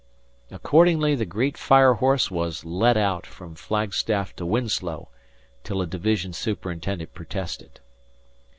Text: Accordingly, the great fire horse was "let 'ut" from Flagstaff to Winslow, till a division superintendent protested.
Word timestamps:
Accordingly, 0.49 1.13
the 1.13 1.27
great 1.27 1.59
fire 1.59 1.93
horse 1.93 2.31
was 2.31 2.65
"let 2.65 2.97
'ut" 2.97 3.27
from 3.27 3.53
Flagstaff 3.53 4.35
to 4.37 4.47
Winslow, 4.47 5.09
till 5.63 5.79
a 5.79 5.85
division 5.85 6.33
superintendent 6.33 7.13
protested. 7.13 7.79